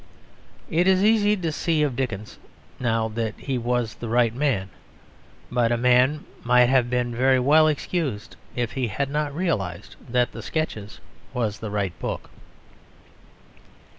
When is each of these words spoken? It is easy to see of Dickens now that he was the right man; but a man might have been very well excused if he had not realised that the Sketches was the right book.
It 0.71 0.87
is 0.87 1.03
easy 1.03 1.37
to 1.37 1.51
see 1.51 1.83
of 1.83 1.95
Dickens 1.95 2.39
now 2.79 3.07
that 3.09 3.35
he 3.37 3.59
was 3.59 3.93
the 3.93 4.07
right 4.09 4.33
man; 4.33 4.69
but 5.51 5.71
a 5.71 5.77
man 5.77 6.25
might 6.43 6.69
have 6.69 6.89
been 6.89 7.13
very 7.15 7.39
well 7.39 7.67
excused 7.67 8.35
if 8.55 8.71
he 8.71 8.87
had 8.87 9.11
not 9.11 9.31
realised 9.31 9.95
that 10.09 10.31
the 10.31 10.41
Sketches 10.41 10.99
was 11.35 11.59
the 11.59 11.69
right 11.69 11.93
book. 11.99 12.31